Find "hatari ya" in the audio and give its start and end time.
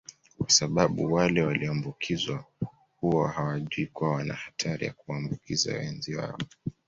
4.33-4.93